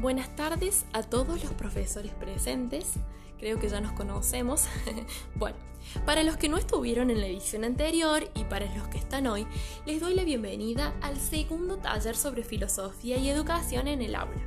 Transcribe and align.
Buenas 0.00 0.34
tardes 0.34 0.86
a 0.92 1.02
todos 1.02 1.44
los 1.44 1.52
profesores 1.52 2.12
presentes. 2.14 2.94
Creo 3.38 3.60
que 3.60 3.68
ya 3.68 3.80
nos 3.80 3.92
conocemos. 3.92 4.64
bueno, 5.36 5.56
para 6.06 6.22
los 6.22 6.36
que 6.36 6.48
no 6.48 6.56
estuvieron 6.56 7.10
en 7.10 7.20
la 7.20 7.26
edición 7.26 7.62
anterior 7.62 8.28
y 8.34 8.44
para 8.44 8.74
los 8.74 8.88
que 8.88 8.98
están 8.98 9.26
hoy, 9.26 9.46
les 9.84 10.00
doy 10.00 10.14
la 10.14 10.24
bienvenida 10.24 10.94
al 11.02 11.18
segundo 11.18 11.76
taller 11.76 12.16
sobre 12.16 12.42
filosofía 12.42 13.18
y 13.18 13.28
educación 13.28 13.86
en 13.86 14.00
el 14.00 14.14
aula. 14.14 14.40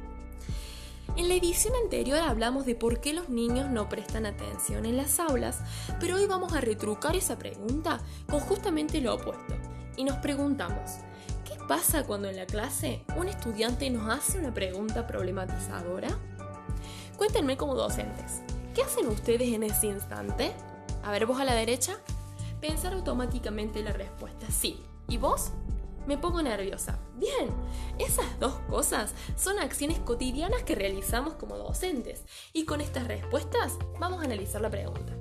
En 1.15 1.29
la 1.29 1.35
edición 1.35 1.73
anterior 1.81 2.19
hablamos 2.19 2.65
de 2.65 2.75
por 2.75 2.99
qué 2.99 3.13
los 3.13 3.29
niños 3.29 3.69
no 3.69 3.87
prestan 3.87 4.25
atención 4.25 4.85
en 4.85 4.97
las 4.97 5.19
aulas, 5.19 5.59
pero 5.99 6.15
hoy 6.15 6.25
vamos 6.25 6.53
a 6.53 6.59
retrucar 6.59 7.15
esa 7.15 7.37
pregunta 7.37 8.01
con 8.27 8.39
justamente 8.41 8.99
lo 8.99 9.13
opuesto. 9.13 9.55
Y 9.95 10.03
nos 10.03 10.17
preguntamos, 10.17 10.91
¿qué 10.95 11.14
pasa 11.67 12.03
cuando 12.03 12.29
en 12.29 12.35
la 12.35 12.45
clase 12.45 13.03
un 13.15 13.27
estudiante 13.27 13.89
nos 13.89 14.09
hace 14.09 14.39
una 14.39 14.53
pregunta 14.53 15.07
problematizadora? 15.07 16.09
Cuéntenme 17.17 17.57
como 17.57 17.75
docentes, 17.75 18.41
¿qué 18.73 18.83
hacen 18.83 19.07
ustedes 19.07 19.53
en 19.53 19.63
ese 19.63 19.87
instante? 19.87 20.53
A 21.03 21.11
ver, 21.11 21.25
vos 21.25 21.39
a 21.39 21.45
la 21.45 21.53
derecha, 21.53 21.97
pensar 22.61 22.93
automáticamente 22.93 23.83
la 23.83 23.93
respuesta 23.93 24.47
sí. 24.49 24.83
¿Y 25.07 25.17
vos? 25.17 25.51
me 26.05 26.17
pongo 26.17 26.41
nerviosa. 26.41 26.99
Bien, 27.15 27.49
esas 27.97 28.39
dos 28.39 28.53
cosas 28.69 29.13
son 29.35 29.59
acciones 29.59 29.99
cotidianas 29.99 30.63
que 30.63 30.75
realizamos 30.75 31.33
como 31.33 31.57
docentes 31.57 32.23
y 32.53 32.65
con 32.65 32.81
estas 32.81 33.07
respuestas 33.07 33.73
vamos 33.99 34.21
a 34.21 34.25
analizar 34.25 34.61
la 34.61 34.69
pregunta. 34.69 35.13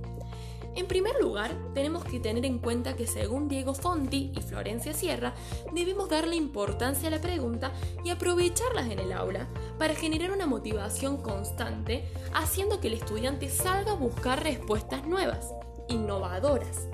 En 0.76 0.86
primer 0.86 1.14
lugar, 1.20 1.56
tenemos 1.72 2.04
que 2.04 2.18
tener 2.18 2.44
en 2.44 2.58
cuenta 2.58 2.96
que 2.96 3.06
según 3.06 3.48
Diego 3.48 3.74
Fonti 3.74 4.32
y 4.34 4.40
Florencia 4.40 4.92
Sierra, 4.92 5.34
debemos 5.72 6.08
darle 6.08 6.34
importancia 6.34 7.08
a 7.08 7.10
la 7.12 7.20
pregunta 7.20 7.72
y 8.04 8.10
aprovecharlas 8.10 8.90
en 8.90 8.98
el 8.98 9.12
aula 9.12 9.46
para 9.78 9.94
generar 9.94 10.32
una 10.32 10.46
motivación 10.46 11.18
constante, 11.22 12.08
haciendo 12.32 12.80
que 12.80 12.88
el 12.88 12.94
estudiante 12.94 13.48
salga 13.50 13.92
a 13.92 13.96
buscar 13.96 14.42
respuestas 14.42 15.06
nuevas, 15.06 15.52
innovadoras. 15.88 16.88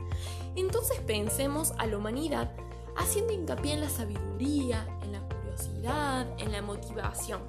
Entonces 0.57 1.01
pensemos 1.01 1.73
a 1.79 1.87
la 1.87 1.97
humanidad 1.97 2.53
haciendo 2.97 3.33
hincapié 3.33 3.75
en 3.75 3.81
la 3.81 3.89
sabiduría, 3.89 4.87
en 5.03 5.13
la 5.13 5.21
curiosidad, 5.21 6.27
en 6.39 6.53
la 6.53 6.61
motivación. 6.61 7.41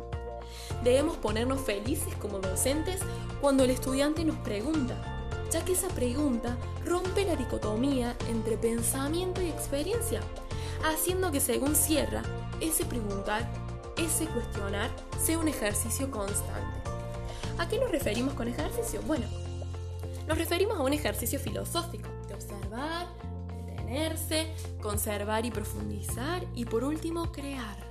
Debemos 0.83 1.17
ponernos 1.17 1.61
felices 1.61 2.15
como 2.15 2.39
docentes 2.39 3.01
cuando 3.41 3.63
el 3.63 3.69
estudiante 3.69 4.23
nos 4.23 4.37
pregunta, 4.37 5.10
ya 5.51 5.63
que 5.63 5.73
esa 5.73 5.89
pregunta 5.89 6.57
rompe 6.85 7.25
la 7.25 7.35
dicotomía 7.35 8.15
entre 8.29 8.57
pensamiento 8.57 9.41
y 9.41 9.49
experiencia, 9.49 10.21
haciendo 10.85 11.31
que 11.31 11.39
según 11.39 11.75
Sierra, 11.75 12.23
ese 12.59 12.85
preguntar, 12.85 13.51
ese 13.97 14.25
cuestionar, 14.27 14.89
sea 15.23 15.37
un 15.37 15.47
ejercicio 15.47 16.09
constante. 16.09 16.79
¿A 17.57 17.67
qué 17.67 17.77
nos 17.77 17.91
referimos 17.91 18.33
con 18.33 18.47
ejercicio? 18.47 19.01
Bueno, 19.05 19.25
nos 20.27 20.37
referimos 20.37 20.77
a 20.77 20.81
un 20.81 20.93
ejercicio 20.93 21.39
filosófico, 21.39 22.07
de 22.27 22.33
observar, 22.33 23.07
conservar 24.81 25.45
y 25.45 25.51
profundizar 25.51 26.45
y 26.55 26.65
por 26.65 26.83
último 26.83 27.31
crear. 27.31 27.90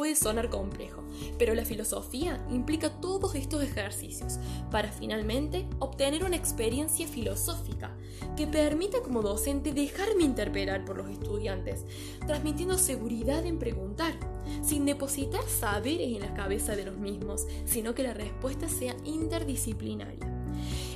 Puede 0.00 0.16
sonar 0.16 0.48
complejo, 0.48 1.02
pero 1.36 1.54
la 1.54 1.66
filosofía 1.66 2.42
implica 2.50 2.88
todos 3.02 3.34
estos 3.34 3.62
ejercicios 3.62 4.38
para 4.70 4.90
finalmente 4.90 5.68
obtener 5.78 6.24
una 6.24 6.36
experiencia 6.36 7.06
filosófica 7.06 7.94
que 8.34 8.46
permita 8.46 9.02
como 9.02 9.20
docente 9.20 9.74
dejarme 9.74 10.22
interpelar 10.22 10.86
por 10.86 10.96
los 10.96 11.10
estudiantes, 11.10 11.84
transmitiendo 12.26 12.78
seguridad 12.78 13.44
en 13.44 13.58
preguntar, 13.58 14.14
sin 14.62 14.86
depositar 14.86 15.42
saberes 15.42 16.16
en 16.16 16.22
la 16.22 16.32
cabeza 16.32 16.76
de 16.76 16.86
los 16.86 16.96
mismos, 16.96 17.46
sino 17.66 17.94
que 17.94 18.02
la 18.02 18.14
respuesta 18.14 18.70
sea 18.70 18.96
interdisciplinaria. 19.04 20.32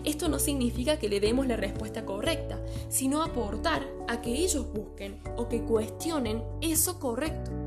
Esto 0.04 0.30
no 0.30 0.38
significa 0.38 0.98
que 0.98 1.10
le 1.10 1.20
demos 1.20 1.46
la 1.46 1.56
respuesta 1.56 2.06
correcta, 2.06 2.58
sino 2.88 3.22
aportar 3.22 3.86
a 4.08 4.22
que 4.22 4.30
ellos 4.30 4.72
busquen 4.72 5.20
o 5.36 5.46
que 5.46 5.60
cuestionen 5.60 6.42
eso 6.62 6.98
correcto. 6.98 7.63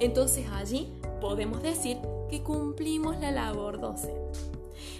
Entonces 0.00 0.46
allí 0.52 0.92
podemos 1.20 1.62
decir 1.62 1.98
que 2.28 2.42
cumplimos 2.42 3.18
la 3.20 3.30
labor 3.30 3.80
docente. 3.80 4.38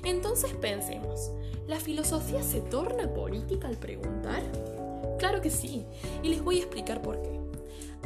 Entonces 0.04 0.52
pensemos, 0.54 1.30
¿la 1.66 1.80
filosofía 1.80 2.42
se 2.42 2.60
torna 2.60 3.12
política 3.12 3.68
al 3.68 3.76
preguntar? 3.76 4.42
Claro 5.18 5.40
que 5.40 5.50
sí, 5.50 5.84
y 6.22 6.28
les 6.28 6.42
voy 6.42 6.56
a 6.58 6.62
explicar 6.62 7.02
por 7.02 7.22
qué. 7.22 7.40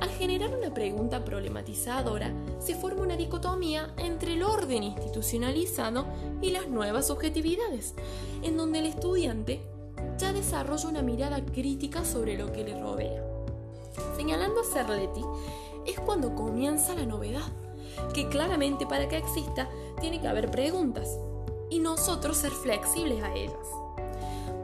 Al 0.00 0.10
generar 0.10 0.54
una 0.54 0.75
pregunta 0.75 1.25
problematizadora, 1.25 2.34
se 2.59 2.75
forma 2.75 3.03
una 3.03 3.16
dicotomía 3.16 3.94
entre 3.97 4.34
el 4.34 4.43
orden 4.43 4.83
institucionalizado 4.83 6.06
y 6.43 6.50
las 6.50 6.69
nuevas 6.69 7.06
subjetividades, 7.06 7.94
en 8.43 8.59
donde 8.59 8.81
el 8.81 8.87
estudiante 8.87 9.62
ya 10.19 10.34
desarrolla 10.34 10.88
una 10.88 11.03
mirada 11.03 11.43
crítica 11.44 12.04
sobre 12.04 12.37
lo 12.37 12.53
que 12.53 12.65
le 12.65 12.78
rodea. 12.78 13.25
Señalando 14.16 14.60
a 14.60 14.65
Cerletti, 14.65 15.22
es 15.87 15.99
cuando 16.01 16.35
comienza 16.35 16.95
la 16.95 17.07
novedad, 17.07 17.53
que 18.15 18.29
claramente 18.29 18.87
para 18.87 19.09
que 19.09 19.17
exista 19.17 19.69
tiene 20.01 20.21
que 20.21 20.29
haber 20.29 20.51
preguntas, 20.51 21.19
y 21.71 21.81
nosotros 21.81 22.37
ser 22.37 22.53
flexibles 22.53 23.23
a 23.23 23.35
ellas. 23.35 23.67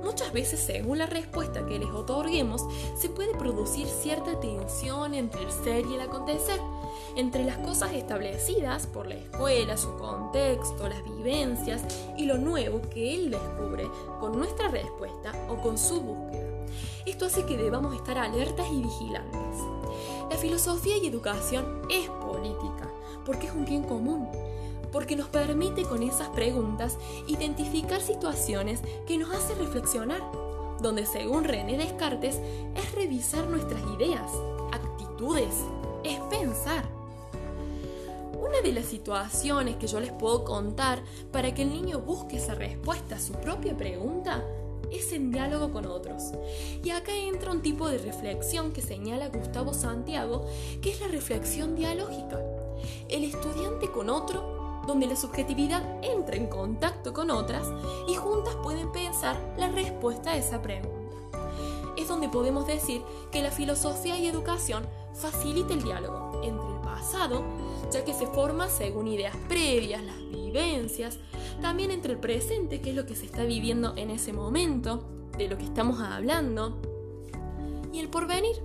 Muchas 0.02 0.32
veces, 0.32 0.60
según 0.60 0.98
la 0.98 1.06
respuesta 1.06 1.64
que 1.64 1.78
les 1.78 1.90
otorguemos, 1.90 2.66
se 2.96 3.08
puede 3.08 3.34
producir 3.34 3.86
cierta 3.86 4.38
tensión 4.40 5.14
entre 5.14 5.44
el 5.44 5.52
ser 5.52 5.86
y 5.86 5.94
el 5.94 6.00
acontecer, 6.00 6.60
entre 7.16 7.44
las 7.44 7.58
cosas 7.58 7.92
establecidas 7.92 8.86
por 8.88 9.06
la 9.06 9.14
escuela, 9.14 9.76
su 9.76 9.96
contexto, 9.96 10.88
las 10.88 11.04
vivencias 11.04 11.82
y 12.16 12.26
lo 12.26 12.36
nuevo 12.36 12.82
que 12.90 13.14
él 13.14 13.30
descubre 13.30 13.88
con 14.18 14.36
nuestra 14.36 14.68
respuesta 14.68 15.32
o 15.48 15.56
con 15.62 15.78
su 15.78 16.00
búsqueda. 16.00 16.66
Esto 17.06 17.26
hace 17.26 17.46
que 17.46 17.56
debamos 17.56 17.94
estar 17.94 18.18
alertas 18.18 18.66
y 18.72 18.82
vigilantes. 18.82 19.81
La 20.32 20.38
filosofía 20.38 20.96
y 20.96 21.06
educación 21.06 21.82
es 21.90 22.08
política, 22.08 22.90
porque 23.26 23.48
es 23.48 23.52
un 23.52 23.66
bien 23.66 23.82
común 23.82 24.26
porque 24.90 25.14
nos 25.14 25.28
permite 25.28 25.84
con 25.84 26.02
esas 26.02 26.28
preguntas 26.30 26.96
identificar 27.26 28.00
situaciones 28.00 28.80
que 29.06 29.18
nos 29.18 29.30
hacen 29.30 29.58
reflexionar, 29.58 30.20
donde 30.80 31.04
según 31.04 31.44
René 31.44 31.76
Descartes 31.76 32.38
es 32.74 32.94
revisar 32.94 33.46
nuestras 33.46 33.82
ideas, 33.94 34.30
actitudes, 34.70 35.54
es 36.02 36.18
pensar. 36.30 36.84
Una 38.38 38.60
de 38.62 38.72
las 38.72 38.86
situaciones 38.86 39.76
que 39.76 39.86
yo 39.86 40.00
les 40.00 40.12
puedo 40.12 40.44
contar 40.44 41.02
para 41.30 41.54
que 41.54 41.62
el 41.62 41.70
niño 41.70 42.00
busque 42.00 42.36
esa 42.38 42.54
respuesta 42.54 43.16
a 43.16 43.20
su 43.20 43.34
propia 43.34 43.76
pregunta 43.76 44.42
es 44.92 45.12
en 45.12 45.30
diálogo 45.30 45.72
con 45.72 45.86
otros. 45.86 46.32
Y 46.82 46.90
acá 46.90 47.12
entra 47.14 47.50
un 47.50 47.62
tipo 47.62 47.88
de 47.88 47.98
reflexión 47.98 48.72
que 48.72 48.82
señala 48.82 49.28
Gustavo 49.28 49.74
Santiago, 49.74 50.46
que 50.80 50.90
es 50.90 51.00
la 51.00 51.08
reflexión 51.08 51.74
dialógica. 51.74 52.40
El 53.08 53.24
estudiante 53.24 53.90
con 53.90 54.10
otro 54.10 54.82
donde 54.86 55.06
la 55.06 55.16
subjetividad 55.16 55.82
entra 56.02 56.36
en 56.36 56.48
contacto 56.48 57.12
con 57.12 57.30
otras 57.30 57.68
y 58.08 58.14
juntas 58.14 58.56
pueden 58.62 58.90
pensar 58.90 59.38
la 59.56 59.68
respuesta 59.68 60.32
a 60.32 60.36
esa 60.36 60.60
pregunta. 60.60 61.16
Es 61.96 62.08
donde 62.08 62.28
podemos 62.28 62.66
decir 62.66 63.02
que 63.30 63.42
la 63.42 63.50
filosofía 63.50 64.18
y 64.18 64.26
educación 64.26 64.84
facilita 65.14 65.74
el 65.74 65.82
diálogo 65.82 66.40
entre 66.42 66.66
el 66.66 66.80
pasado, 66.80 67.44
ya 67.92 68.04
que 68.04 68.14
se 68.14 68.26
forma 68.26 68.68
según 68.68 69.06
ideas 69.08 69.36
previas, 69.48 70.02
las 70.02 70.18
vivencias, 70.18 71.18
también 71.60 71.90
entre 71.90 72.12
el 72.12 72.18
presente, 72.18 72.80
que 72.80 72.90
es 72.90 72.96
lo 72.96 73.06
que 73.06 73.14
se 73.14 73.26
está 73.26 73.44
viviendo 73.44 73.94
en 73.96 74.10
ese 74.10 74.32
momento, 74.32 75.08
de 75.36 75.48
lo 75.48 75.58
que 75.58 75.64
estamos 75.64 76.00
hablando, 76.00 76.80
y 77.92 77.98
el 77.98 78.08
porvenir. 78.08 78.56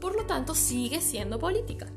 Por 0.00 0.14
lo 0.16 0.26
tanto, 0.26 0.54
sigue 0.54 1.00
siendo 1.00 1.38
política. 1.38 1.92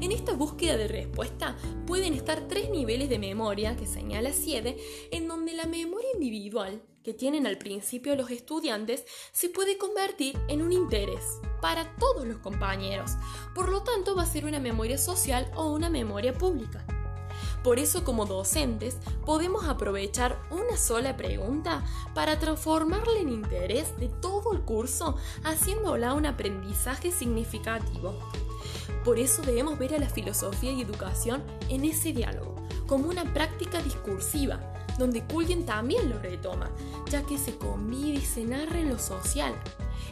En 0.00 0.10
esta 0.10 0.32
búsqueda 0.32 0.76
de 0.76 0.88
respuesta 0.88 1.56
pueden 1.86 2.14
estar 2.14 2.48
tres 2.48 2.70
niveles 2.70 3.08
de 3.08 3.18
memoria 3.18 3.76
que 3.76 3.86
señala 3.86 4.32
Siede, 4.32 4.76
en 5.10 5.28
donde 5.28 5.54
la 5.54 5.66
memoria 5.66 6.08
individual 6.14 6.82
que 7.04 7.14
tienen 7.14 7.46
al 7.46 7.58
principio 7.58 8.16
los 8.16 8.30
estudiantes 8.30 9.04
se 9.32 9.48
puede 9.48 9.78
convertir 9.78 10.38
en 10.48 10.62
un 10.62 10.72
interés 10.72 11.38
para 11.60 11.96
todos 11.96 12.26
los 12.26 12.38
compañeros. 12.38 13.12
Por 13.54 13.68
lo 13.68 13.82
tanto, 13.82 14.14
va 14.14 14.22
a 14.22 14.26
ser 14.26 14.44
una 14.44 14.60
memoria 14.60 14.98
social 14.98 15.50
o 15.54 15.72
una 15.72 15.88
memoria 15.88 16.32
pública. 16.32 16.84
Por 17.62 17.78
eso 17.78 18.04
como 18.04 18.26
docentes 18.26 18.96
podemos 19.24 19.68
aprovechar 19.68 20.38
una 20.50 20.76
sola 20.76 21.16
pregunta 21.16 21.84
para 22.14 22.38
transformarla 22.38 23.18
en 23.20 23.28
interés 23.28 23.96
de 23.98 24.08
todo 24.08 24.52
el 24.52 24.62
curso, 24.62 25.16
haciéndola 25.44 26.14
un 26.14 26.26
aprendizaje 26.26 27.12
significativo. 27.12 28.18
Por 29.04 29.18
eso 29.18 29.42
debemos 29.42 29.78
ver 29.78 29.94
a 29.94 29.98
la 29.98 30.08
filosofía 30.08 30.72
y 30.72 30.82
educación 30.82 31.42
en 31.68 31.84
ese 31.84 32.12
diálogo, 32.12 32.56
como 32.86 33.08
una 33.08 33.32
práctica 33.32 33.80
discursiva, 33.82 34.71
donde 34.98 35.24
Cullen 35.24 35.64
también 35.64 36.10
lo 36.10 36.18
retoma, 36.18 36.70
ya 37.10 37.22
que 37.22 37.38
se 37.38 37.56
convive 37.56 38.18
y 38.18 38.24
se 38.24 38.44
narra 38.44 38.80
en 38.80 38.90
lo 38.90 38.98
social. 38.98 39.54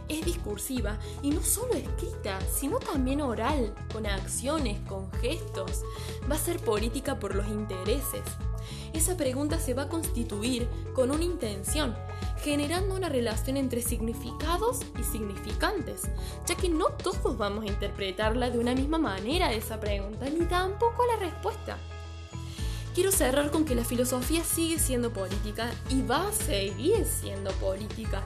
Es 0.08 0.24
discursiva 0.24 0.98
y 1.22 1.30
no 1.30 1.42
solo 1.42 1.74
escrita, 1.74 2.38
sino 2.52 2.78
también 2.78 3.20
oral, 3.20 3.74
con 3.92 4.06
acciones, 4.06 4.78
con 4.88 5.10
gestos. 5.12 5.82
Va 6.30 6.34
a 6.34 6.38
ser 6.38 6.58
política 6.60 7.18
por 7.18 7.34
los 7.34 7.46
intereses. 7.48 8.22
Esa 8.92 9.16
pregunta 9.16 9.58
se 9.58 9.74
va 9.74 9.82
a 9.82 9.88
constituir 9.88 10.68
con 10.94 11.10
una 11.10 11.24
intención, 11.24 11.94
generando 12.42 12.94
una 12.94 13.08
relación 13.08 13.56
entre 13.56 13.82
significados 13.82 14.80
y 14.98 15.04
significantes, 15.04 16.02
ya 16.46 16.56
que 16.56 16.68
no 16.68 16.86
todos 16.86 17.38
vamos 17.38 17.64
a 17.64 17.68
interpretarla 17.68 18.50
de 18.50 18.58
una 18.58 18.74
misma 18.74 18.98
manera 18.98 19.52
esa 19.52 19.78
pregunta, 19.78 20.28
ni 20.28 20.44
tampoco 20.46 21.04
la 21.06 21.16
respuesta. 21.16 21.78
Quiero 22.94 23.12
cerrar 23.12 23.52
con 23.52 23.64
que 23.64 23.76
la 23.76 23.84
filosofía 23.84 24.42
sigue 24.42 24.80
siendo 24.80 25.12
política 25.12 25.70
y 25.88 26.02
va 26.02 26.26
a 26.26 26.32
seguir 26.32 27.04
siendo 27.06 27.52
política, 27.52 28.22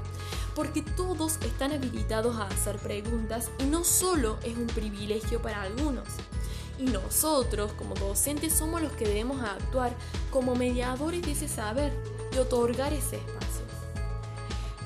porque 0.55 0.81
todos 0.81 1.37
están 1.45 1.73
habilitados 1.73 2.37
a 2.37 2.47
hacer 2.47 2.79
preguntas 2.79 3.51
y 3.59 3.65
no 3.65 3.85
solo 3.85 4.39
es 4.43 4.57
un 4.57 4.67
privilegio 4.69 5.43
para 5.43 5.63
algunos. 5.63 6.09
Y 6.79 6.85
nosotros, 6.85 7.73
como 7.73 7.95
docentes, 7.95 8.55
somos 8.55 8.81
los 8.81 8.93
que 8.93 9.07
debemos 9.07 9.43
actuar 9.43 9.95
como 10.31 10.55
mediadores 10.55 11.21
de 11.23 11.33
ese 11.33 11.47
saber 11.47 11.93
y 12.35 12.39
otorgar 12.39 12.95
ese 12.95 13.17
espacio. 13.17 13.65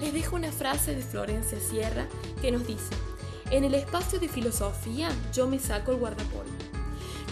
Les 0.01 0.13
dejo 0.13 0.35
una 0.35 0.51
frase 0.51 0.97
de 0.97 1.03
Florencia 1.03 1.59
Sierra 1.61 2.09
que 2.43 2.51
nos 2.51 2.67
dice, 2.67 2.95
en 3.53 3.63
el 3.63 3.75
espacio 3.75 4.19
de 4.19 4.29
filosofía 4.29 5.09
yo 5.33 5.47
me 5.47 5.61
saco 5.61 5.93
el 5.93 5.99
guardapolvo. 5.99 6.78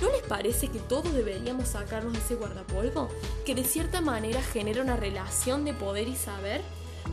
¿No 0.01 0.11
les 0.11 0.23
parece 0.23 0.69
que 0.69 0.79
todos 0.79 1.13
deberíamos 1.15 1.69
sacarnos 1.69 2.17
ese 2.17 2.35
guardapolvo, 2.35 3.09
que 3.47 3.55
de 3.55 3.65
cierta 3.65 4.01
manera 4.01 4.43
genera 4.43 4.83
una 4.83 4.97
relación 4.97 5.65
de 5.65 5.73
poder 5.73 6.09
y 6.09 6.17
saber, 6.17 6.61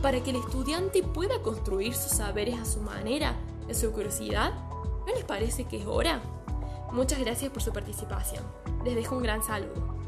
para 0.02 0.22
que 0.22 0.30
el 0.30 0.36
estudiante 0.36 1.02
pueda 1.02 1.40
construir 1.40 1.94
sus 1.94 2.12
saberes 2.12 2.58
a 2.58 2.66
su 2.66 2.80
manera, 2.80 3.36
en 3.68 3.74
su 3.74 3.90
curiosidad? 3.92 4.52
¿No 5.06 5.14
les 5.14 5.24
parece 5.24 5.64
que 5.64 5.80
es 5.80 5.86
hora? 5.86 6.20
Muchas 6.92 7.18
gracias 7.20 7.50
por 7.50 7.62
su 7.62 7.72
participación. 7.72 8.44
Les 8.84 8.94
dejo 8.94 9.16
un 9.16 9.22
gran 9.22 9.42
saludo. 9.42 10.03